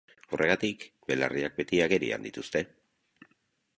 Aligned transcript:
Horregatik, 0.35 0.85
belarriak 1.11 1.59
beti 1.61 1.83
agerian 1.89 2.27
dituzte. 2.29 2.67